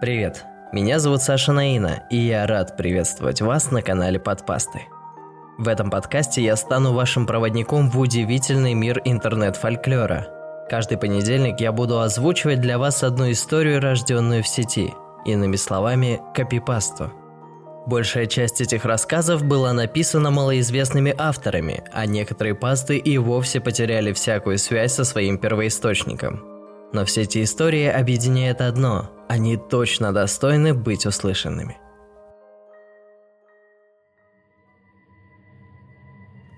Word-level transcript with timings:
Привет, 0.00 0.46
меня 0.72 0.98
зовут 0.98 1.20
Саша 1.20 1.52
Наина, 1.52 2.04
и 2.08 2.16
я 2.16 2.46
рад 2.46 2.74
приветствовать 2.74 3.42
вас 3.42 3.70
на 3.70 3.82
канале 3.82 4.18
Подпасты. 4.18 4.84
В 5.58 5.68
этом 5.68 5.90
подкасте 5.90 6.42
я 6.42 6.56
стану 6.56 6.94
вашим 6.94 7.26
проводником 7.26 7.90
в 7.90 7.98
удивительный 7.98 8.72
мир 8.72 9.02
интернет-фольклора. 9.04 10.66
Каждый 10.70 10.96
понедельник 10.96 11.60
я 11.60 11.70
буду 11.70 12.00
озвучивать 12.00 12.62
для 12.62 12.78
вас 12.78 13.02
одну 13.02 13.30
историю, 13.30 13.78
рожденную 13.78 14.42
в 14.42 14.48
сети, 14.48 14.94
иными 15.26 15.56
словами, 15.56 16.22
копипасту. 16.34 17.12
Большая 17.86 18.24
часть 18.24 18.62
этих 18.62 18.86
рассказов 18.86 19.44
была 19.44 19.74
написана 19.74 20.30
малоизвестными 20.30 21.14
авторами, 21.18 21.84
а 21.92 22.06
некоторые 22.06 22.54
пасты 22.54 22.96
и 22.96 23.18
вовсе 23.18 23.60
потеряли 23.60 24.14
всякую 24.14 24.56
связь 24.56 24.94
со 24.94 25.04
своим 25.04 25.36
первоисточником. 25.36 26.49
Но 26.92 27.04
все 27.04 27.22
эти 27.22 27.42
истории 27.42 27.86
объединяет 27.86 28.60
одно– 28.60 29.10
они 29.28 29.56
точно 29.56 30.12
достойны 30.12 30.74
быть 30.74 31.06
услышанными. 31.06 31.78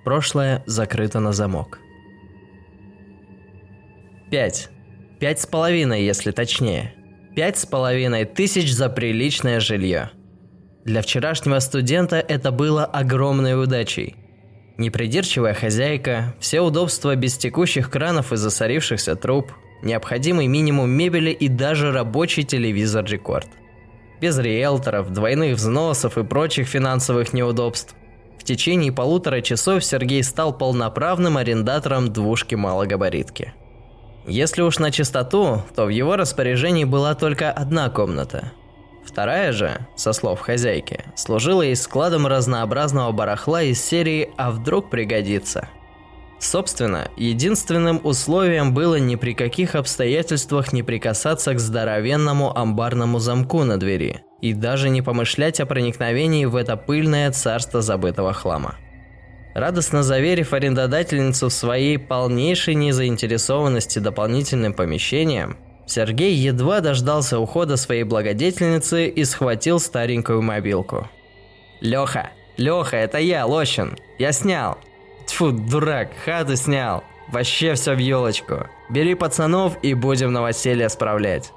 Прошлое 0.06 0.64
закрыто 0.66 1.20
на 1.20 1.32
замок. 1.32 1.78
Пять. 4.30 4.70
Пять 5.20 5.40
с 5.40 5.46
половиной, 5.46 6.02
если 6.02 6.30
точнее. 6.30 6.94
Пять 7.36 7.58
с 7.58 7.66
половиной 7.66 8.24
тысяч 8.24 8.72
за 8.72 8.88
приличное 8.88 9.60
жилье. 9.60 10.10
Для 10.86 11.02
вчерашнего 11.02 11.58
студента 11.58 12.16
это 12.16 12.50
было 12.50 12.86
огромной 12.86 13.62
удачей. 13.62 14.16
Непридирчивая 14.78 15.52
хозяйка, 15.52 16.34
все 16.40 16.62
удобства 16.62 17.14
без 17.14 17.36
текущих 17.36 17.90
кранов 17.90 18.32
и 18.32 18.36
засорившихся 18.36 19.14
труб, 19.14 19.52
необходимый 19.82 20.46
минимум 20.46 20.90
мебели 20.90 21.30
и 21.30 21.48
даже 21.48 21.92
рабочий 21.92 22.44
телевизор-рекорд. 22.44 23.48
Без 24.20 24.38
риэлторов, 24.38 25.12
двойных 25.12 25.56
взносов 25.56 26.16
и 26.16 26.22
прочих 26.22 26.68
финансовых 26.68 27.32
неудобств. 27.32 27.94
В 28.38 28.44
течение 28.44 28.92
полутора 28.92 29.40
часов 29.40 29.84
Сергей 29.84 30.22
стал 30.22 30.56
полноправным 30.56 31.36
арендатором 31.36 32.12
двушки 32.12 32.54
малогабаритки. 32.54 33.52
Если 34.26 34.62
уж 34.62 34.78
на 34.78 34.90
чистоту, 34.90 35.62
то 35.74 35.86
в 35.86 35.88
его 35.88 36.16
распоряжении 36.16 36.84
была 36.84 37.14
только 37.14 37.50
одна 37.50 37.90
комната. 37.90 38.52
Вторая 39.04 39.52
же, 39.52 39.86
со 39.96 40.12
слов 40.12 40.40
хозяйки, 40.40 41.04
служила 41.16 41.62
и 41.62 41.74
складом 41.74 42.26
разнообразного 42.26 43.10
барахла 43.12 43.62
из 43.62 43.84
серии 43.84 44.30
«А 44.36 44.52
вдруг 44.52 44.90
пригодится?». 44.90 45.68
Собственно, 46.42 47.08
единственным 47.16 48.00
условием 48.02 48.74
было 48.74 48.96
ни 48.96 49.14
при 49.14 49.32
каких 49.32 49.76
обстоятельствах 49.76 50.72
не 50.72 50.82
прикасаться 50.82 51.54
к 51.54 51.60
здоровенному 51.60 52.58
амбарному 52.58 53.20
замку 53.20 53.62
на 53.62 53.78
двери 53.78 54.24
и 54.40 54.52
даже 54.52 54.90
не 54.90 55.02
помышлять 55.02 55.60
о 55.60 55.66
проникновении 55.66 56.44
в 56.44 56.56
это 56.56 56.76
пыльное 56.76 57.30
царство 57.30 57.80
забытого 57.80 58.32
хлама. 58.32 58.74
Радостно 59.54 60.02
заверив 60.02 60.52
арендодательницу 60.52 61.48
в 61.48 61.52
своей 61.52 61.96
полнейшей 61.96 62.74
незаинтересованности 62.74 64.00
дополнительным 64.00 64.74
помещением, 64.74 65.58
Сергей 65.86 66.34
едва 66.34 66.80
дождался 66.80 67.38
ухода 67.38 67.76
своей 67.76 68.02
благодетельницы 68.02 69.06
и 69.06 69.24
схватил 69.24 69.78
старенькую 69.78 70.42
мобилку. 70.42 71.08
«Леха! 71.80 72.30
Леха, 72.56 72.96
это 72.96 73.18
я, 73.18 73.46
Лощин! 73.46 73.96
Я 74.18 74.32
снял!» 74.32 74.78
Тьфу, 75.26 75.52
дурак, 75.52 76.10
хату 76.24 76.56
снял. 76.56 77.04
Вообще 77.32 77.74
все 77.74 77.94
в 77.94 77.98
елочку. 77.98 78.66
Бери 78.90 79.14
пацанов 79.14 79.78
и 79.82 79.94
будем 79.94 80.32
новоселье 80.32 80.88
справлять. 80.88 81.52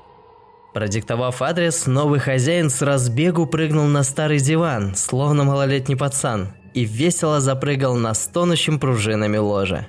Продиктовав 0.73 1.41
адрес, 1.41 1.85
новый 1.85 2.19
хозяин 2.19 2.69
с 2.69 2.81
разбегу 2.81 3.45
прыгнул 3.45 3.85
на 3.85 4.03
старый 4.03 4.39
диван, 4.39 4.95
словно 4.95 5.43
малолетний 5.43 5.97
пацан, 5.97 6.53
и 6.73 6.83
весело 6.83 7.39
запрыгал 7.39 7.95
на 7.95 8.13
стонущим 8.13 8.79
пружинами 8.79 9.37
ложе. 9.37 9.87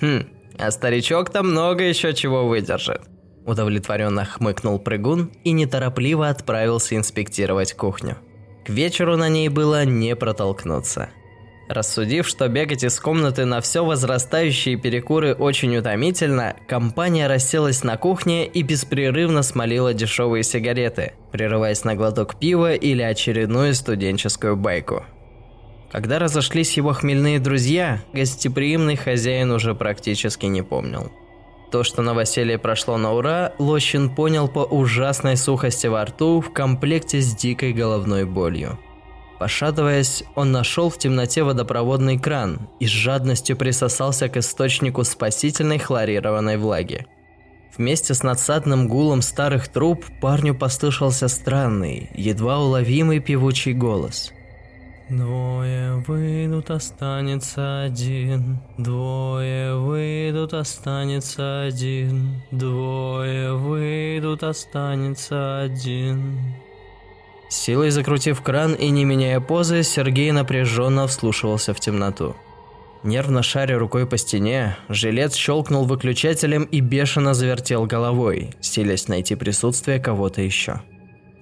«Хм, 0.00 0.26
а 0.56 0.70
старичок-то 0.70 1.42
много 1.42 1.82
еще 1.82 2.14
чего 2.14 2.46
выдержит»,– 2.46 3.02
удовлетворенно 3.46 4.24
хмыкнул 4.24 4.78
прыгун 4.78 5.32
и 5.42 5.50
неторопливо 5.50 6.28
отправился 6.28 6.94
инспектировать 6.94 7.74
кухню. 7.74 8.18
К 8.64 8.70
вечеру 8.70 9.16
на 9.16 9.28
ней 9.28 9.48
было 9.48 9.84
не 9.84 10.14
протолкнуться– 10.14 11.08
Рассудив, 11.68 12.26
что 12.26 12.48
бегать 12.48 12.82
из 12.82 12.98
комнаты 12.98 13.44
на 13.44 13.60
все 13.60 13.84
возрастающие 13.84 14.76
перекуры 14.76 15.34
очень 15.34 15.76
утомительно, 15.76 16.56
компания 16.66 17.26
расселась 17.26 17.84
на 17.84 17.98
кухне 17.98 18.46
и 18.46 18.62
беспрерывно 18.62 19.42
смолила 19.42 19.92
дешевые 19.92 20.44
сигареты, 20.44 21.12
прерываясь 21.30 21.84
на 21.84 21.94
глоток 21.94 22.36
пива 22.36 22.72
или 22.72 23.02
очередную 23.02 23.74
студенческую 23.74 24.56
байку. 24.56 25.04
Когда 25.92 26.18
разошлись 26.18 26.76
его 26.76 26.94
хмельные 26.94 27.38
друзья, 27.38 28.00
гостеприимный 28.14 28.96
хозяин 28.96 29.50
уже 29.50 29.74
практически 29.74 30.46
не 30.46 30.62
помнил. 30.62 31.12
То, 31.70 31.84
что 31.84 32.00
новоселье 32.00 32.58
прошло 32.58 32.96
на 32.96 33.12
ура, 33.12 33.52
Лощин 33.58 34.14
понял 34.14 34.48
по 34.48 34.60
ужасной 34.60 35.36
сухости 35.36 35.86
во 35.86 36.06
рту 36.06 36.40
в 36.40 36.50
комплекте 36.50 37.20
с 37.20 37.34
дикой 37.34 37.74
головной 37.74 38.24
болью. 38.24 38.78
Пошатываясь, 39.38 40.24
он 40.34 40.50
нашел 40.50 40.90
в 40.90 40.98
темноте 40.98 41.44
водопроводный 41.44 42.18
кран 42.18 42.68
и 42.80 42.86
с 42.86 42.90
жадностью 42.90 43.56
присосался 43.56 44.28
к 44.28 44.36
источнику 44.36 45.04
спасительной 45.04 45.78
хлорированной 45.78 46.56
влаги. 46.56 47.06
Вместе 47.76 48.14
с 48.14 48.24
надсадным 48.24 48.88
гулом 48.88 49.22
старых 49.22 49.68
труб 49.68 50.04
парню 50.20 50.54
послышался 50.54 51.28
странный, 51.28 52.10
едва 52.14 52.58
уловимый 52.58 53.20
певучий 53.20 53.72
голос. 53.72 54.32
«Двое 55.08 56.04
выйдут, 56.06 56.70
останется 56.70 57.82
один, 57.82 58.58
двое 58.76 59.76
выйдут, 59.76 60.52
останется 60.52 61.62
один, 61.62 62.42
двое 62.50 63.54
выйдут, 63.54 64.42
останется 64.42 65.60
один». 65.62 66.56
Силой 67.48 67.90
закрутив 67.90 68.42
кран 68.42 68.74
и 68.74 68.90
не 68.90 69.04
меняя 69.04 69.40
позы, 69.40 69.82
Сергей 69.82 70.32
напряженно 70.32 71.06
вслушивался 71.06 71.72
в 71.72 71.80
темноту. 71.80 72.36
Нервно 73.02 73.42
шаря 73.42 73.78
рукой 73.78 74.06
по 74.06 74.18
стене, 74.18 74.76
жилец 74.88 75.34
щелкнул 75.34 75.84
выключателем 75.84 76.64
и 76.64 76.80
бешено 76.80 77.32
завертел 77.32 77.86
головой, 77.86 78.50
силясь 78.60 79.08
найти 79.08 79.34
присутствие 79.34 79.98
кого-то 79.98 80.42
еще. 80.42 80.82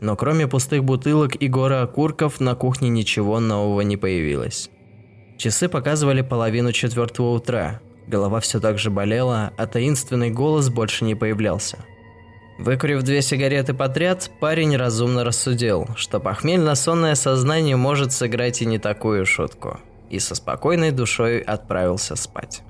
Но 0.00 0.15
кроме 0.15 0.47
пустых 0.47 0.84
бутылок 0.84 1.34
и 1.34 1.49
горы 1.49 1.77
окурков, 1.77 2.38
на 2.41 2.55
кухне 2.55 2.88
ничего 2.88 3.41
нового 3.41 3.81
не 3.81 3.97
появилось. 3.97 4.71
Часы 5.38 5.69
показывали 5.69 6.21
половину 6.21 6.73
четвертого 6.73 7.34
утра, 7.34 7.81
голова 8.06 8.41
все 8.41 8.61
так 8.61 8.78
же 8.78 8.91
болела, 8.91 9.53
а 9.56 9.67
таинственный 9.67 10.31
голос 10.31 10.69
больше 10.69 11.05
не 11.05 11.15
появлялся– 11.15 11.78
Выкурив 12.59 13.03
две 13.03 13.21
сигареты 13.21 13.75
подряд, 13.75 14.31
парень 14.41 14.77
разумно 14.77 15.25
рассудил, 15.25 15.89
что 15.94 16.21
похмельно-сонное 16.21 17.15
сознание 17.15 17.77
может 17.77 18.12
сыграть 18.12 18.62
и 18.62 18.67
не 18.67 18.78
такую 18.78 19.27
шутку, 19.27 19.78
и 20.09 20.19
со 20.19 20.34
спокойной 20.34 20.91
душой 20.91 21.41
отправился 21.41 22.17
спать. 22.17 22.62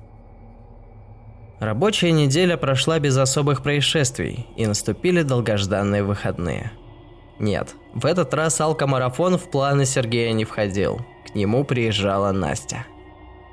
Рабочая 1.59 2.11
неделя 2.11 2.57
прошла 2.57 2.99
без 2.99 3.17
особых 3.17 3.63
происшествий, 3.63 4.45
и 4.57 4.67
наступили 4.67 5.23
долгожданные 5.23 6.03
выходные. 6.03 6.71
Нет, 7.39 7.75
в 7.93 8.05
этот 8.05 8.33
раз 8.33 8.59
алкомарафон 8.59 9.37
в 9.37 9.49
планы 9.49 9.85
Сергея 9.85 10.33
не 10.33 10.43
входил. 10.43 11.01
К 11.25 11.35
нему 11.35 11.63
приезжала 11.63 12.31
Настя. 12.31 12.85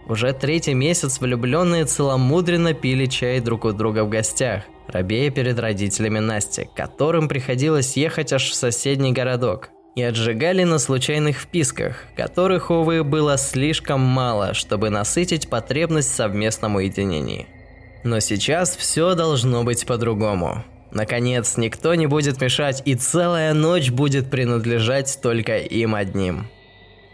Уже 0.06 0.32
третий 0.32 0.74
месяц 0.74 1.20
влюбленные 1.20 1.84
целомудренно 1.86 2.74
пили 2.74 3.06
чай 3.06 3.40
друг 3.40 3.64
у 3.64 3.72
друга 3.72 4.04
в 4.04 4.10
гостях, 4.10 4.64
робея 4.88 5.30
перед 5.30 5.58
родителями 5.58 6.18
Насти, 6.18 6.68
которым 6.74 7.28
приходилось 7.28 7.96
ехать 7.96 8.32
аж 8.32 8.50
в 8.50 8.54
соседний 8.54 9.12
городок, 9.12 9.70
и 9.94 10.02
отжигали 10.02 10.64
на 10.64 10.78
случайных 10.78 11.38
вписках, 11.38 12.04
которых, 12.16 12.70
увы, 12.70 13.04
было 13.04 13.36
слишком 13.38 14.00
мало, 14.00 14.54
чтобы 14.54 14.90
насытить 14.90 15.48
потребность 15.48 16.10
в 16.10 16.16
совместном 16.16 16.76
уединении. 16.76 17.46
Но 18.02 18.20
сейчас 18.20 18.76
все 18.76 19.14
должно 19.14 19.62
быть 19.62 19.86
по-другому. 19.86 20.64
Наконец, 20.90 21.56
никто 21.56 21.94
не 21.94 22.06
будет 22.06 22.40
мешать, 22.40 22.82
и 22.84 22.94
целая 22.94 23.54
ночь 23.54 23.90
будет 23.90 24.30
принадлежать 24.30 25.18
только 25.22 25.58
им 25.58 25.94
одним. 25.94 26.48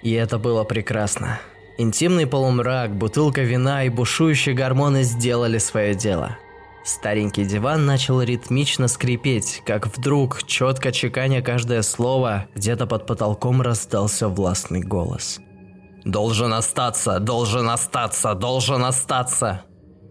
И 0.03 0.13
это 0.13 0.39
было 0.39 0.65
прекрасно. 0.65 1.39
Интимный 1.79 2.27
полумрак, 2.27 2.95
бутылка 2.95 3.43
вина 3.43 3.85
и 3.85 3.89
бушующие 3.89 4.55
гормоны 4.55 5.03
сделали 5.03 5.59
свое 5.59 5.95
дело– 5.95 6.39
Старенький 6.85 7.45
диван 7.45 7.85
начал 7.85 8.23
ритмично 8.23 8.89
скрипеть, 8.89 9.63
как 9.67 9.87
вдруг, 9.87 10.43
четко 10.45 10.93
чеканя 10.93 11.43
каждое 11.43 11.83
слово, 11.83 12.47
где-то 12.55 12.87
под 12.87 13.07
потолком 13.07 13.61
раздался 13.61 14.29
властный 14.29 14.81
голос. 14.81 15.41
«Должен 16.05 16.55
остаться! 16.55 17.19
Должен 17.19 17.69
остаться! 17.69 18.35
Должен 18.35 18.85
остаться!» 18.85 19.63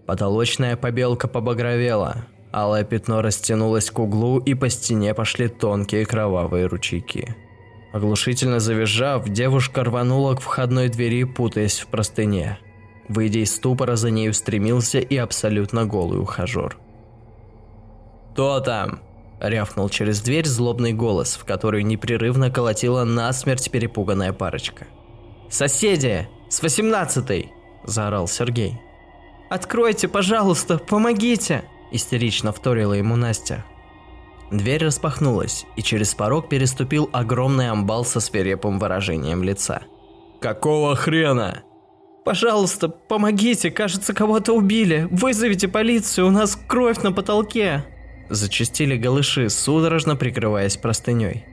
Потолочная 0.05 0.75
побелка 0.75 1.27
побагровела. 1.27 2.25
Алое 2.51 2.83
пятно 2.83 3.21
растянулось 3.21 3.89
к 3.89 3.99
углу, 3.99 4.39
и 4.39 4.53
по 4.53 4.69
стене 4.69 5.13
пошли 5.13 5.47
тонкие 5.47 6.05
кровавые 6.05 6.67
ручейки. 6.67 7.35
Оглушительно 7.91 8.59
завизжав, 8.59 9.27
девушка 9.27 9.83
рванула 9.83 10.35
к 10.35 10.41
входной 10.41 10.89
двери, 10.89 11.23
путаясь 11.23 11.79
в 11.79 11.87
простыне. 11.87 12.59
Выйдя 13.09 13.39
из 13.39 13.55
ступора, 13.55 13.95
за 13.95 14.11
ней 14.11 14.29
устремился 14.29 14.99
и 14.99 15.17
абсолютно 15.17 15.85
голый 15.85 16.21
ухажер. 16.21 16.77
«Кто 18.31 18.59
там?»– 18.59 18.99
рявкнул 19.41 19.89
через 19.89 20.21
дверь 20.21 20.45
злобный 20.45 20.93
голос, 20.93 21.35
в 21.35 21.43
который 21.43 21.83
непрерывно 21.83 22.51
колотила 22.51 23.03
насмерть 23.03 23.71
перепуганная 23.71 24.31
парочка. 24.31 24.87
«Соседи! 25.49 26.29
С 26.49 26.61
восемнадцатой!»– 26.61 27.51
заорал 27.83 28.27
Сергей. 28.27 28.79
«Откройте, 29.49 30.07
пожалуйста, 30.07 30.77
помогите!»– 30.77 31.63
истерично 31.91 32.53
вторила 32.53 32.93
ему 32.93 33.15
Настя. 33.15 33.65
Дверь 34.51 34.85
распахнулась, 34.85 35.65
и 35.75 35.81
через 35.81 36.13
порог 36.13 36.47
переступил 36.47 37.09
огромный 37.11 37.71
амбал 37.71 38.05
со 38.05 38.19
свирепым 38.19 38.77
выражением 38.77 39.43
лица. 39.43 39.81
«Какого 40.39 40.95
хрена?» 40.95 41.63
«Пожалуйста, 42.29 42.89
помогите, 42.89 43.71
кажется, 43.71 44.13
кого-то 44.13 44.53
убили. 44.53 45.07
Вызовите 45.09 45.67
полицию, 45.67 46.27
у 46.27 46.29
нас 46.29 46.55
кровь 46.55 47.01
на 47.01 47.11
потолке!» 47.11 47.83
Зачистили 48.29 48.97
голыши, 48.97 49.49
судорожно 49.49 50.15
прикрываясь 50.15 50.77
простыней. 50.77 51.43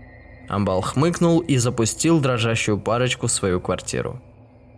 Амбал 0.50 0.82
хмыкнул 0.82 1.40
и 1.40 1.56
запустил 1.56 2.20
дрожащую 2.20 2.78
парочку 2.78 3.26
в 3.26 3.32
свою 3.32 3.58
квартиру. 3.58 4.20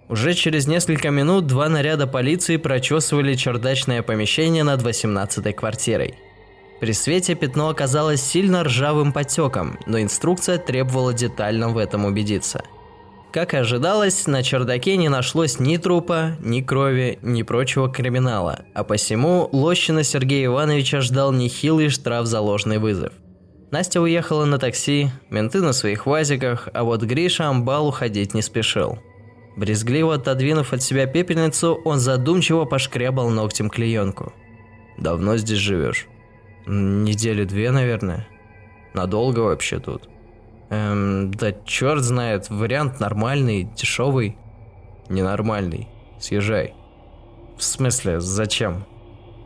Уже 0.08 0.34
через 0.34 0.68
несколько 0.68 1.10
минут 1.10 1.48
два 1.48 1.68
наряда 1.68 2.06
полиции 2.06 2.58
прочесывали 2.58 3.34
чердачное 3.34 4.02
помещение 4.02 4.62
над 4.62 4.80
18-й 4.82 5.52
квартирой. 5.52 6.14
При 6.78 6.92
свете 6.92 7.34
пятно 7.34 7.70
оказалось 7.70 8.22
сильно 8.22 8.62
ржавым 8.62 9.12
потеком, 9.12 9.80
но 9.86 10.00
инструкция 10.00 10.58
требовала 10.58 11.12
детально 11.12 11.70
в 11.70 11.76
этом 11.76 12.04
убедиться. 12.04 12.62
Как 13.38 13.54
и 13.54 13.58
ожидалось, 13.58 14.26
на 14.26 14.42
чердаке 14.42 14.96
не 14.96 15.08
нашлось 15.08 15.60
ни 15.60 15.76
трупа, 15.76 16.36
ни 16.40 16.60
крови, 16.60 17.20
ни 17.22 17.44
прочего 17.44 17.88
криминала, 17.88 18.64
а 18.74 18.82
посему 18.82 19.48
Лощина 19.52 20.02
Сергея 20.02 20.46
Ивановича 20.46 21.02
ждал 21.02 21.30
нехилый 21.30 21.88
штраф 21.88 22.26
за 22.26 22.40
ложный 22.40 22.78
вызов. 22.78 23.12
Настя 23.70 24.00
уехала 24.00 24.44
на 24.44 24.58
такси, 24.58 25.12
менты 25.30 25.60
на 25.60 25.72
своих 25.72 26.04
вазиках, 26.04 26.68
а 26.74 26.82
вот 26.82 27.04
Гриша 27.04 27.48
Амбал 27.48 27.86
уходить 27.86 28.34
не 28.34 28.42
спешил– 28.42 28.98
Брезгливо 29.56 30.14
отодвинув 30.14 30.72
от 30.72 30.82
себя 30.82 31.06
пепельницу, 31.06 31.80
он 31.84 32.00
задумчиво 32.00 32.64
пошкрябал 32.64 33.30
ногтем 33.30 33.70
клеенку. 33.70 34.32
«Давно 34.98 35.36
здесь 35.36 35.58
живешь?» 35.58 36.08
«Недели 36.66 37.44
две, 37.44 37.70
наверное. 37.70 38.26
Надолго 38.94 39.40
вообще 39.40 39.78
тут?» 39.78 40.08
«Эм, 40.70 41.30
да 41.32 41.52
черт 41.64 42.02
знает, 42.02 42.50
вариант 42.50 43.00
нормальный, 43.00 43.64
дешевый». 43.64 44.36
«Ненормальный. 45.08 45.88
Съезжай». 46.20 46.74
«В 47.56 47.62
смысле, 47.62 48.20
зачем?» 48.20 48.84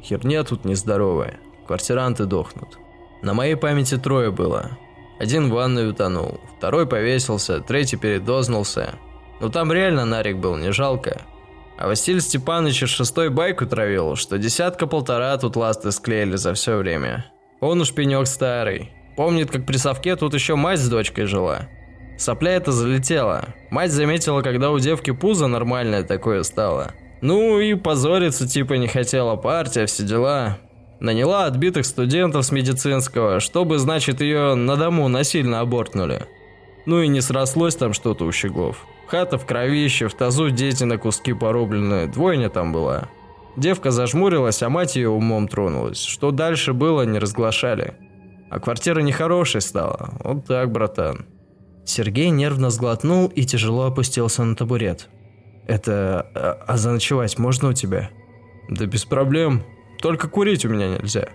«Херня 0.02 0.42
тут 0.42 0.64
нездоровая. 0.64 1.38
Квартиранты 1.66 2.24
дохнут. 2.26 2.78
На 3.22 3.34
моей 3.34 3.54
памяти 3.54 3.96
трое 3.98 4.32
было. 4.32 4.78
Один 5.20 5.48
в 5.48 5.54
ванной 5.54 5.88
утонул, 5.88 6.40
второй 6.58 6.88
повесился, 6.88 7.60
третий 7.60 7.96
передознулся, 7.96 8.98
ну 9.42 9.50
там 9.50 9.72
реально 9.72 10.04
нарик 10.04 10.36
был, 10.36 10.56
не 10.56 10.72
жалко. 10.72 11.22
А 11.76 11.88
Василий 11.88 12.20
Степанович 12.20 12.86
шестой 12.86 13.28
байку 13.28 13.66
травил, 13.66 14.14
что 14.14 14.38
десятка-полтора 14.38 15.36
тут 15.36 15.56
ласты 15.56 15.90
склеили 15.90 16.36
за 16.36 16.54
все 16.54 16.76
время. 16.76 17.26
Он 17.60 17.80
уж 17.80 17.92
пенек 17.92 18.28
старый. 18.28 18.92
Помнит, 19.16 19.50
как 19.50 19.66
при 19.66 19.76
совке 19.76 20.16
тут 20.16 20.34
еще 20.34 20.54
мать 20.54 20.78
с 20.78 20.88
дочкой 20.88 21.26
жила. 21.26 21.68
Сопля 22.18 22.52
это 22.52 22.72
залетела. 22.72 23.46
Мать 23.70 23.90
заметила, 23.90 24.42
когда 24.42 24.70
у 24.70 24.78
девки 24.78 25.10
пузо 25.10 25.46
нормальное 25.46 26.02
такое 26.02 26.42
стало. 26.42 26.92
Ну 27.20 27.60
и 27.60 27.74
позориться 27.74 28.48
типа 28.48 28.74
не 28.74 28.88
хотела 28.88 29.36
партия, 29.36 29.86
все 29.86 30.04
дела. 30.04 30.58
Наняла 31.00 31.46
отбитых 31.46 31.84
студентов 31.84 32.44
с 32.44 32.52
медицинского, 32.52 33.40
чтобы, 33.40 33.78
значит, 33.78 34.20
ее 34.20 34.54
на 34.54 34.76
дому 34.76 35.08
насильно 35.08 35.60
абортнули. 35.60 36.26
Ну 36.86 37.00
и 37.00 37.08
не 37.08 37.20
срослось 37.20 37.76
там 37.76 37.92
что-то 37.92 38.24
у 38.24 38.32
щеглов. 38.32 38.86
Хата 39.08 39.36
в 39.36 39.46
кровище, 39.46 40.08
в 40.08 40.14
тазу 40.14 40.50
дети 40.50 40.84
на 40.84 40.98
куски 40.98 41.32
порублены, 41.32 42.06
двойня 42.06 42.48
там 42.48 42.72
была. 42.72 43.08
Девка 43.56 43.90
зажмурилась, 43.90 44.62
а 44.62 44.68
мать 44.68 44.96
ее 44.96 45.10
умом 45.10 45.48
тронулась. 45.48 46.02
Что 46.02 46.30
дальше 46.30 46.72
было, 46.72 47.02
не 47.02 47.18
разглашали. 47.18 47.94
А 48.52 48.60
квартира 48.60 49.00
нехорошей 49.00 49.62
стала. 49.62 50.10
Вот 50.22 50.44
так, 50.44 50.70
братан. 50.70 51.24
Сергей 51.86 52.28
нервно 52.28 52.68
сглотнул 52.68 53.28
и 53.28 53.44
тяжело 53.46 53.84
опустился 53.84 54.44
на 54.44 54.54
табурет. 54.54 55.08
«Это... 55.66 56.26
А, 56.34 56.62
а 56.66 56.76
заночевать 56.76 57.38
можно 57.38 57.70
у 57.70 57.72
тебя?» 57.72 58.10
«Да 58.68 58.84
без 58.84 59.06
проблем. 59.06 59.62
Только 60.02 60.28
курить 60.28 60.66
у 60.66 60.68
меня 60.68 60.98
нельзя». 60.98 61.28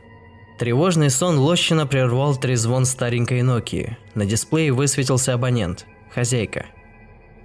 Тревожный 0.60 1.10
сон 1.10 1.40
Лощина 1.40 1.88
прервал 1.88 2.36
трезвон 2.36 2.86
старенькой 2.86 3.42
Нокии. 3.42 3.98
На 4.14 4.28
дисплее 4.28 4.72
высветился 4.72 5.34
абонент. 5.34 5.88
Хозяйка. 6.14 6.68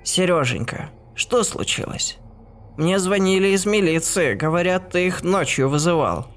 Сереженька, 0.04 0.90
что 1.14 1.44
случилось? 1.44 2.18
Мне 2.76 2.98
звонили 2.98 3.48
из 3.48 3.64
милиции, 3.64 4.34
говорят, 4.34 4.90
ты 4.90 5.06
их 5.06 5.24
ночью 5.24 5.70
вызывал. 5.70 6.31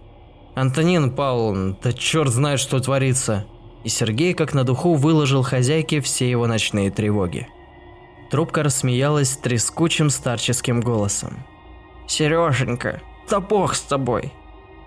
Антонин 0.55 1.11
Павловна, 1.11 1.77
да 1.83 1.91
черт 1.91 2.29
знает, 2.29 2.61
что 2.61 2.79
творится. 2.79 3.45
И 3.83 3.89
Сергей 3.89 4.33
как 4.33 4.53
на 4.53 4.63
духу 4.63 4.95
выложил 4.95 5.43
хозяйке 5.43 5.99
все 5.99 6.29
его 6.29 6.47
ночные 6.47 6.89
тревоги. 6.91 7.47
Трубка 8.31 8.63
рассмеялась 8.63 9.37
трескучим 9.37 10.09
старческим 10.09 10.79
голосом. 10.79 11.45
Сереженька, 12.07 13.01
да 13.29 13.41
бог 13.41 13.75
с 13.75 13.81
тобой. 13.81 14.31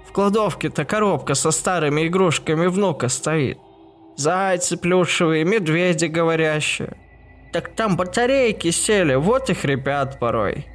В 0.09 0.12
кладовке-то 0.12 0.87
коробка 0.87 1.35
со 1.35 1.50
старыми 1.50 2.06
игрушками 2.06 2.67
внука 2.67 3.09
стоит. 3.09 3.59
Зайцы 4.17 4.76
плюшевые, 4.79 5.44
медведи 5.44 6.06
говорящие. 6.06 6.97
Так 7.53 7.69
там 7.75 7.97
батарейки 7.97 8.71
сели, 8.71 9.14
вот 9.14 9.50
и 9.50 9.55
хрипят 9.55 10.19
порой. 10.19 10.67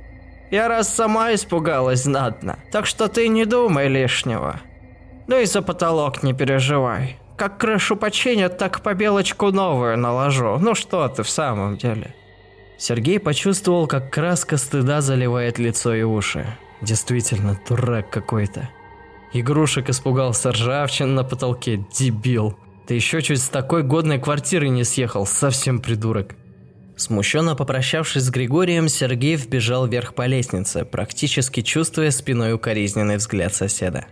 Я 0.52 0.68
раз 0.68 0.94
сама 0.94 1.34
испугалась 1.34 2.04
знатно, 2.04 2.60
так 2.72 2.86
что 2.86 3.08
ты 3.08 3.28
не 3.28 3.46
думай 3.46 3.88
лишнего. 3.88 4.62
Ну 5.28 5.40
и 5.40 5.46
за 5.46 5.62
потолок 5.62 6.24
не 6.24 6.34
переживай. 6.34 7.18
Как 7.38 7.58
крышу 7.58 7.96
починят, 7.96 8.58
так 8.58 8.82
побелочку 8.82 9.52
новую 9.52 9.98
наложу. 9.98 10.58
Ну 10.60 10.76
что 10.76 11.08
ты 11.08 11.24
в 11.24 11.30
самом 11.30 11.78
деле? 11.78 12.14
Сергей 12.78 13.20
почувствовал, 13.20 13.88
как 13.88 14.12
краска 14.12 14.58
стыда 14.58 15.02
заливает 15.02 15.58
лицо 15.58 15.94
и 15.94 16.04
уши. 16.04 16.46
Действительно, 16.82 17.60
дурак 17.68 18.10
какой-то. 18.10 18.70
Игрушек 19.32 19.90
испугался 19.90 20.52
ржавчин 20.52 21.16
на 21.16 21.24
потолке, 21.24 21.84
дебил. 21.98 22.58
Ты 22.86 22.96
еще 22.96 23.22
чуть 23.22 23.42
с 23.42 23.48
такой 23.48 23.84
годной 23.84 24.20
квартиры 24.20 24.70
не 24.70 24.84
съехал, 24.84 25.26
совсем 25.26 25.80
придурок. 25.80 26.36
Смущенно 26.98 27.56
попрощавшись 27.56 28.24
с 28.24 28.30
Григорием, 28.30 28.88
Сергей 28.90 29.36
вбежал 29.36 29.88
вверх 29.88 30.14
по 30.14 30.28
лестнице, 30.28 30.86
практически 30.86 31.62
чувствуя 31.62 32.12
спиной 32.12 32.54
укоризненный 32.54 33.18
взгляд 33.18 33.56
соседа. 33.56 34.06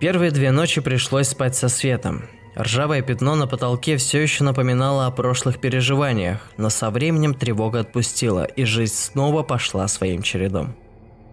Первые 0.00 0.30
две 0.30 0.50
ночи 0.50 0.80
пришлось 0.80 1.28
спать 1.28 1.54
со 1.54 1.68
светом. 1.68 2.24
Ржавое 2.58 3.02
пятно 3.02 3.36
на 3.36 3.46
потолке 3.46 3.96
все 3.96 4.20
еще 4.20 4.42
напоминало 4.42 5.06
о 5.06 5.10
прошлых 5.10 5.60
переживаниях, 5.60 6.40
но 6.56 6.68
со 6.68 6.90
временем 6.90 7.34
тревога 7.34 7.80
отпустила, 7.80 8.44
и 8.44 8.64
жизнь 8.64 8.94
снова 8.94 9.42
пошла 9.42 9.86
своим 9.86 10.22
чередом. 10.22 10.74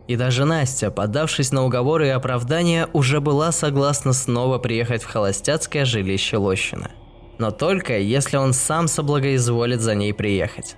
И 0.07 0.15
даже 0.15 0.45
Настя, 0.45 0.91
поддавшись 0.91 1.51
на 1.51 1.65
уговоры 1.65 2.07
и 2.07 2.11
оправдания, 2.11 2.87
уже 2.93 3.19
была 3.19 3.51
согласна 3.51 4.13
снова 4.13 4.59
приехать 4.59 5.01
в 5.01 5.07
холостяцкое 5.07 5.85
жилище 5.85 6.37
Лощина– 6.37 6.91
но 7.37 7.51
только 7.51 7.97
если 7.97 8.37
он 8.37 8.53
сам 8.53 8.87
соблагоизволит 8.87 9.81
за 9.81 9.95
ней 9.95 10.13
приехать. 10.13 10.75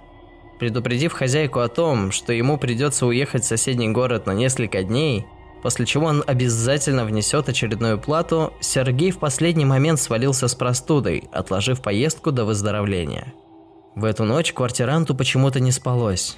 Предупредив 0.59 1.13
хозяйку 1.13 1.59
о 1.59 1.69
том, 1.69 2.11
что 2.11 2.33
ему 2.33 2.57
придется 2.57 3.05
уехать 3.05 3.43
в 3.43 3.47
соседний 3.47 3.89
город 3.89 4.25
на 4.25 4.33
несколько 4.33 4.83
дней, 4.83 5.25
после 5.61 5.85
чего 5.85 6.07
он 6.07 6.23
обязательно 6.25 7.05
внесет 7.05 7.49
очередную 7.49 7.99
плату, 7.99 8.53
Сергей 8.59 9.11
в 9.11 9.19
последний 9.19 9.65
момент 9.65 9.99
свалился 9.99 10.47
с 10.47 10.55
простудой, 10.55 11.25
отложив 11.31 11.81
поездку 11.81 12.31
до 12.31 12.45
выздоровления. 12.45 13.33
В 13.95 14.05
эту 14.05 14.23
ночь 14.23 14.53
квартиранту 14.53 15.15
почему-то 15.15 15.59
не 15.59 15.71
спалось. 15.71 16.37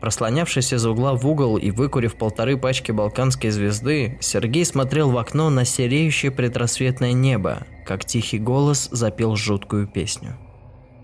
Прослонявшись 0.00 0.72
из 0.72 0.86
угла 0.86 1.14
в 1.14 1.26
угол 1.26 1.56
и 1.56 1.70
выкурив 1.70 2.16
полторы 2.16 2.56
пачки 2.56 2.92
балканской 2.92 3.50
звезды, 3.50 4.18
Сергей 4.20 4.64
смотрел 4.64 5.10
в 5.10 5.18
окно 5.18 5.50
на 5.50 5.64
сереющее 5.64 6.30
предрассветное 6.30 7.12
небо, 7.12 7.66
как 7.84 8.04
тихий 8.04 8.38
голос 8.38 8.88
запел 8.92 9.34
жуткую 9.34 9.88
песню. 9.88 10.36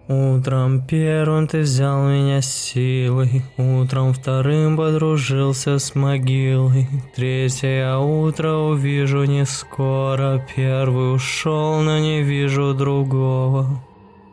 Утром 0.07 0.87
первым 0.87 1.49
ты 1.49 1.61
взял 1.61 2.07
меня 2.07 2.43
силой, 2.43 3.43
Утром 3.57 4.13
вторым 4.13 4.77
подружился 4.77 5.79
с 5.79 5.95
могилой. 5.95 6.89
Третье 7.17 7.97
утро 7.97 8.51
увижу 8.51 9.25
не 9.25 9.47
скоро, 9.47 10.47
Первый 10.55 11.15
ушел, 11.15 11.81
но 11.81 11.99
не 11.99 12.23
вижу 12.23 12.75
другого. 12.75 13.83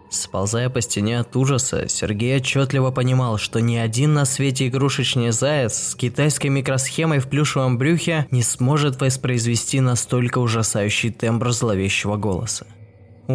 Сползая 0.09 0.69
по 0.69 0.81
стене 0.81 1.21
от 1.21 1.33
ужаса, 1.37 1.87
Сергей 1.87 2.35
отчетливо 2.35 2.91
понимал, 2.91 3.37
что 3.37 3.61
ни 3.61 3.77
один 3.77 4.13
на 4.13 4.25
свете 4.25 4.67
игрушечный 4.67 5.31
заяц 5.31 5.73
с 5.75 5.95
китайской 5.95 6.47
микросхемой 6.47 7.19
в 7.19 7.29
плюшевом 7.29 7.77
брюхе 7.77 8.27
не 8.29 8.43
сможет 8.43 8.99
воспроизвести 8.99 9.79
настолько 9.79 10.39
ужасающий 10.39 11.11
тембр 11.11 11.51
зловещего 11.51 12.17
голоса. 12.17 12.67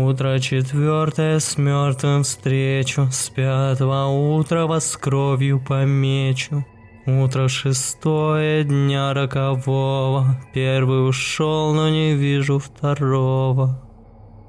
Утро 0.04 0.38
четвертое 0.40 1.38
с 1.38 1.56
мертвым 1.56 2.22
встречу, 2.22 3.08
с 3.10 3.30
пятого 3.30 4.06
утра 4.36 4.66
вас 4.66 4.94
кровью 4.96 5.58
помечу. 5.58 6.66
Утро 7.06 7.48
шестое 7.48 8.64
дня 8.64 9.14
рокового, 9.14 10.38
первый 10.52 11.08
ушел, 11.08 11.72
но 11.72 11.88
не 11.88 12.14
вижу 12.14 12.58
второго. 12.58 13.82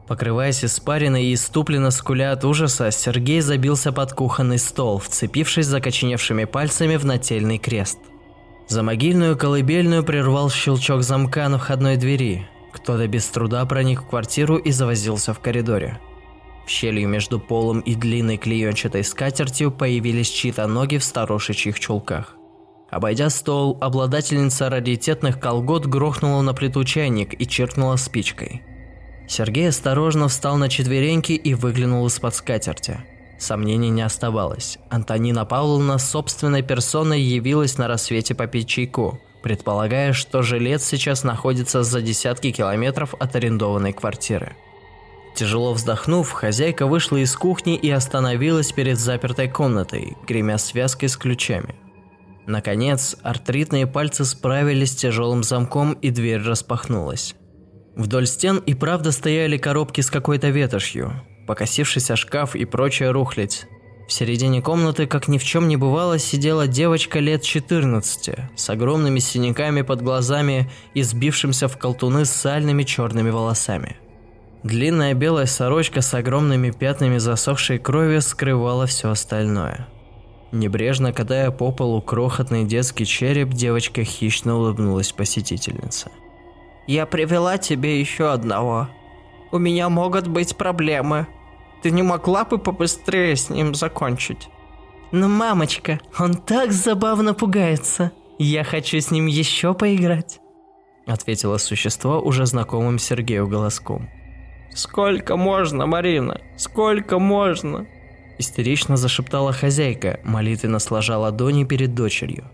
Покрываясь 0.08 0.66
испариной 0.66 1.28
и 1.28 1.34
иступленно 1.34 1.92
скуля 1.92 2.34
от 2.34 2.44
ужаса, 2.44 2.92
Сергей 2.92 3.40
забился 3.40 3.94
под 3.94 4.12
кухонный 4.12 4.60
стол, 4.60 5.00
вцепившись 5.00 5.66
закоченевшими 5.66 6.44
пальцами 6.44 6.98
в 6.98 7.06
нательный 7.06 7.58
крест. 7.58 8.00
За 8.68 8.84
могильную 8.84 9.38
колыбельную 9.38 10.04
прервал 10.04 10.50
щелчок 10.50 11.04
замка 11.04 11.48
на 11.48 11.58
входной 11.58 11.96
двери. 11.96 12.50
Кто-то 12.78 13.08
без 13.08 13.28
труда 13.28 13.66
проник 13.66 14.04
в 14.04 14.08
квартиру 14.08 14.58
и 14.58 14.72
завозился 14.72 15.34
в 15.34 15.40
коридоре. 15.40 16.00
В 16.66 16.70
щелью 16.70 17.10
между 17.10 17.40
полом 17.40 17.82
и 17.82 17.96
длинной 17.96 18.38
клеенчатой 18.38 19.04
скатертью 19.04 19.72
появились 19.72 20.30
чьи-то 20.30 20.68
ноги 20.68 20.98
в 20.98 21.04
старушечьих 21.04 21.80
чулках. 21.80 22.36
Обойдя 22.90 23.30
стол, 23.30 23.78
обладательница 23.82 24.70
раритетных 24.70 25.40
колгот 25.40 25.86
грохнула 25.86 26.42
на 26.42 26.54
плиту 26.54 26.84
чайник 26.84 27.40
и 27.40 27.46
черкнула 27.46 27.98
спичкой– 27.98 28.64
Сергей 29.28 29.68
осторожно 29.68 30.30
встал 30.30 30.56
на 30.56 30.70
четвереньки 30.70 31.34
и 31.34 31.54
выглянул 31.54 32.06
из-под 32.08 32.34
скатерти. 32.34 33.00
Сомнений 33.38 33.90
не 33.90 34.02
оставалось. 34.02 34.80
Антонина 34.90 35.46
Павловна 35.46 36.00
собственной 36.00 36.64
персоной 36.64 37.22
явилась 37.22 37.78
на 37.78 37.88
рассвете 37.88 38.34
попить 38.34 38.68
чайку, 38.68 39.20
предполагая, 39.42 40.14
что 40.14 40.42
жилец 40.42 40.84
сейчас 40.84 41.24
находится 41.24 41.84
за 41.84 42.02
десятки 42.02 42.52
километров 42.52 43.14
от 43.20 43.36
арендованной 43.36 43.94
квартиры. 43.94 44.56
Тяжело 45.36 45.74
вздохнув, 45.74 46.32
хозяйка 46.32 46.88
вышла 46.88 47.18
из 47.18 47.36
кухни 47.36 47.76
и 47.76 47.92
остановилась 47.92 48.72
перед 48.72 48.98
запертой 48.98 49.48
комнатой, 49.48 50.18
гремя 50.28 50.58
связкой 50.58 51.10
с 51.10 51.18
ключами. 51.18 51.76
Наконец, 52.48 53.16
артритные 53.22 53.86
пальцы 53.86 54.26
справились 54.26 54.94
с 54.94 54.96
тяжелым 54.96 55.44
замком 55.44 55.94
и 55.94 56.10
дверь 56.10 56.42
распахнулась. 56.42 57.36
Вдоль 57.96 58.26
стен 58.26 58.58
и 58.58 58.74
правда 58.74 59.12
стояли 59.12 59.58
коробки 59.58 60.02
с 60.02 60.10
какой-то 60.10 60.50
ветошью, 60.50 61.12
покосившийся 61.46 62.16
шкаф 62.16 62.56
и 62.56 62.66
прочая 62.66 63.12
рухлядь. 63.12 63.68
В 64.08 64.14
середине 64.14 64.62
комнаты, 64.62 65.06
как 65.06 65.28
ни 65.28 65.38
в 65.38 65.44
чем 65.44 65.68
не 65.68 65.76
бывало, 65.76 66.18
сидела 66.18 66.66
девочка 66.66 67.20
лет 67.20 67.42
14, 67.44 68.36
с 68.56 68.70
огромными 68.70 69.20
синяками 69.20 69.82
под 69.82 70.02
глазами 70.02 70.72
и 70.94 71.04
сбившимся 71.04 71.68
в 71.68 71.78
колтуны 71.78 72.24
сальными 72.24 72.84
черными 72.84 73.30
волосами. 73.30 73.98
Длинная 74.64 75.14
белая 75.14 75.46
сорочка 75.46 76.02
с 76.02 76.14
огромными 76.14 76.72
пятнами 76.72 77.18
засохшей 77.18 77.80
крови 77.80 78.20
скрывала 78.20 78.86
все 78.86 79.10
остальное. 79.10 79.88
Небрежно 80.54 81.12
катая 81.12 81.52
по 81.52 81.74
полу 81.74 82.02
крохотный 82.02 82.64
детский 82.64 83.06
череп, 83.06 83.50
девочка 83.50 84.06
хищно 84.06 84.56
улыбнулась 84.56 85.12
посетительнице. 85.12 86.10
Я 86.88 87.06
привела 87.06 87.58
тебе 87.58 88.00
еще 88.00 88.32
одного. 88.32 88.88
У 89.52 89.58
меня 89.58 89.90
могут 89.90 90.28
быть 90.28 90.56
проблемы. 90.56 91.28
Ты 91.82 91.92
не 91.92 92.04
могла 92.04 92.44
бы 92.44 92.58
побыстрее 92.58 93.36
с 93.36 93.50
ним 93.50 93.76
закончить? 93.76 94.50
Но, 95.12 95.28
мамочка, 95.28 96.00
он 96.20 96.34
так 96.34 96.72
забавно 96.72 97.34
пугается. 97.34 98.12
Я 98.40 98.64
хочу 98.64 99.00
с 99.00 99.12
ним 99.12 99.26
еще 99.28 99.74
поиграть. 99.74 100.40
Ответило 101.06 101.58
существо 101.58 102.20
уже 102.20 102.46
знакомым 102.46 103.00
Сергею 103.00 103.48
голоском. 103.48 104.10
Сколько 104.76 105.38
можно, 105.38 105.86
Марина? 105.86 106.42
Сколько 106.58 107.18
можно? 107.20 107.88
Истерично 108.38 108.98
зашептала 108.98 109.54
хозяйка, 109.54 110.20
молитвенно 110.24 110.80
сложа 110.80 111.18
ладони 111.18 111.64
перед 111.64 111.96
дочерью. 111.96 112.46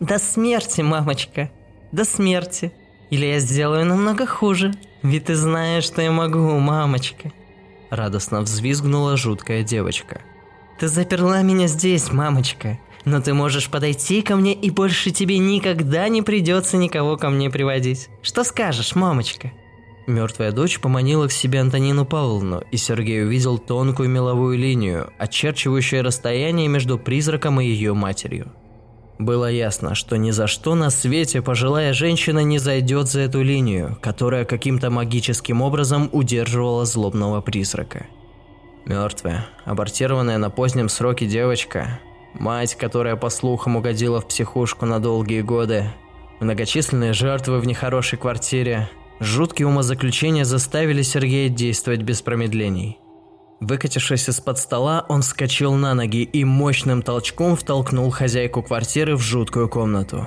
До 0.00 0.18
смерти, 0.18 0.82
мамочка, 0.82 1.50
до 1.92 2.04
смерти. 2.04 2.72
Или 3.10 3.26
я 3.26 3.38
сделаю 3.38 3.86
намного 3.86 4.26
хуже, 4.26 4.72
ведь 5.02 5.26
ты 5.26 5.36
знаешь, 5.36 5.84
что 5.84 6.02
я 6.02 6.10
могу, 6.10 6.58
мамочка. 6.58 7.30
Радостно 7.94 8.40
взвизгнула 8.40 9.16
жуткая 9.16 9.62
девочка. 9.62 10.20
Ты 10.80 10.88
заперла 10.88 11.42
меня 11.42 11.68
здесь, 11.68 12.10
мамочка, 12.10 12.80
но 13.04 13.20
ты 13.20 13.34
можешь 13.34 13.70
подойти 13.70 14.20
ко 14.20 14.34
мне 14.34 14.52
и 14.52 14.70
больше 14.70 15.12
тебе 15.12 15.38
никогда 15.38 16.08
не 16.08 16.20
придется 16.20 16.76
никого 16.76 17.16
ко 17.16 17.30
мне 17.30 17.50
приводить. 17.50 18.08
Что 18.20 18.42
скажешь, 18.42 18.96
мамочка? 18.96 19.52
Мертвая 20.08 20.50
дочь 20.50 20.80
поманила 20.80 21.28
к 21.28 21.32
себе 21.32 21.60
Антонину 21.60 22.04
Павловну, 22.04 22.64
и 22.72 22.76
Сергей 22.76 23.24
увидел 23.24 23.58
тонкую 23.58 24.10
меловую 24.10 24.58
линию, 24.58 25.12
очерчивающую 25.18 26.02
расстояние 26.02 26.66
между 26.66 26.98
призраком 26.98 27.60
и 27.60 27.66
ее 27.66 27.94
матерью. 27.94 28.52
Было 29.18 29.48
ясно, 29.48 29.94
что 29.94 30.16
ни 30.16 30.32
за 30.32 30.48
что 30.48 30.74
на 30.74 30.90
свете 30.90 31.40
пожилая 31.40 31.92
женщина 31.92 32.40
не 32.40 32.58
зайдет 32.58 33.08
за 33.08 33.20
эту 33.20 33.42
линию, 33.42 33.96
которая 34.00 34.44
каким-то 34.44 34.90
магическим 34.90 35.62
образом 35.62 36.08
удерживала 36.12 36.84
злобного 36.84 37.40
призрака. 37.40 38.06
Мертвая, 38.86 39.46
абортированная 39.64 40.38
на 40.38 40.50
позднем 40.50 40.88
сроке 40.88 41.26
девочка, 41.26 42.00
мать, 42.34 42.74
которая 42.74 43.14
по 43.14 43.30
слухам 43.30 43.76
угодила 43.76 44.20
в 44.20 44.26
психушку 44.26 44.84
на 44.84 44.98
долгие 44.98 45.42
годы, 45.42 45.84
многочисленные 46.40 47.12
жертвы 47.12 47.60
в 47.60 47.66
нехорошей 47.66 48.18
квартире, 48.18 48.90
жуткие 49.20 49.68
умозаключения 49.68 50.44
заставили 50.44 51.02
Сергея 51.02 51.48
действовать 51.48 52.02
без 52.02 52.20
промедлений– 52.20 52.98
Выкатившись 53.60 54.28
из-под 54.28 54.58
стола, 54.58 55.06
он 55.08 55.22
вскочил 55.22 55.74
на 55.74 55.94
ноги 55.94 56.22
и 56.22 56.44
мощным 56.44 57.02
толчком 57.02 57.56
втолкнул 57.56 58.10
хозяйку 58.10 58.62
квартиры 58.62 59.16
в 59.16 59.20
жуткую 59.20 59.68
комнату. 59.68 60.26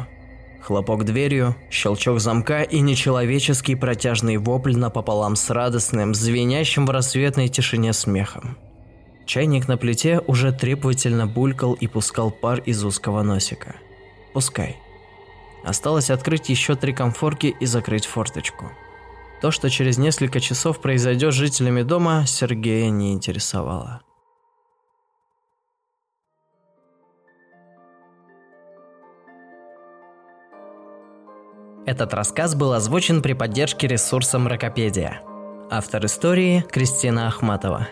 Хлопок 0.61 1.05
дверью, 1.05 1.55
щелчок 1.69 2.19
замка 2.19 2.61
и 2.61 2.79
нечеловеческий 2.81 3.75
протяжный 3.75 4.37
вопль 4.37 4.75
напополам 4.75 5.35
с 5.35 5.49
радостным, 5.49 6.13
звенящим 6.13 6.85
в 6.85 6.89
рассветной 6.89 7.47
тишине 7.47 7.93
смехом. 7.93 8.57
Чайник 9.25 9.67
на 9.67 9.77
плите 9.77 10.21
уже 10.27 10.51
требовательно 10.51 11.27
булькал 11.27 11.73
и 11.73 11.87
пускал 11.87 12.31
пар 12.31 12.59
из 12.59 12.83
узкого 12.83 13.23
носика. 13.23 13.75
Пускай. 14.33 14.77
Осталось 15.63 16.09
открыть 16.09 16.49
еще 16.49 16.75
три 16.75 16.93
комфорки 16.93 17.55
и 17.59 17.65
закрыть 17.65 18.05
форточку. 18.05 18.71
То, 19.41 19.51
что 19.51 19.69
через 19.69 19.99
несколько 19.99 20.39
часов 20.39 20.81
произойдет 20.81 21.31
с 21.31 21.37
жителями 21.37 21.83
дома, 21.83 22.25
Сергея 22.25 22.89
не 22.89 23.13
интересовало. 23.13 24.01
Этот 31.85 32.13
рассказ 32.13 32.55
был 32.55 32.73
озвучен 32.73 33.21
при 33.21 33.33
поддержке 33.33 33.87
ресурса 33.87 34.39
Мракопедия. 34.39 35.21
Автор 35.69 36.05
истории– 36.05 36.65
Кристина 36.71 37.27
Ахматова. 37.27 37.87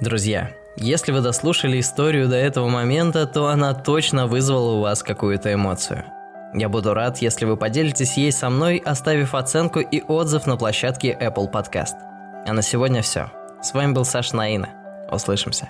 Друзья, 0.00 0.56
если 0.76 1.12
вы 1.12 1.20
дослушали 1.20 1.78
историю 1.78 2.28
до 2.28 2.36
этого 2.36 2.68
момента, 2.68 3.26
то 3.26 3.48
она 3.48 3.74
точно 3.74 4.26
вызвала 4.26 4.76
у 4.76 4.80
вас 4.80 5.02
какую-то 5.02 5.52
эмоцию– 5.52 6.04
я 6.54 6.68
буду 6.68 6.94
рад, 6.94 7.18
если 7.18 7.44
вы 7.44 7.56
поделитесь 7.56 8.16
ей 8.16 8.32
со 8.32 8.48
мной, 8.50 8.82
оставив 8.84 9.34
оценку 9.34 9.80
и 9.80 10.02
отзыв 10.02 10.46
на 10.46 10.56
площадке 10.56 11.16
Apple 11.20 11.50
Podcast. 11.50 11.96
А 12.46 12.52
на 12.52 12.62
сегодня 12.62 13.02
все. 13.02 13.30
С 13.62 13.74
вами 13.74 13.92
был 13.92 14.04
Саша 14.04 14.36
Наина. 14.36 14.70
Услышимся. 15.10 15.68